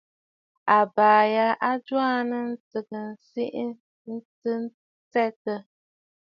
Àbàʼà 0.77 1.23
ya 1.35 1.47
a 1.69 1.71
jwaanə 1.85 2.37
ntəə 2.51 3.01
tsiʼì 3.25 3.65
tɨ̀ 4.41 4.55
stsetə̀. 4.71 5.61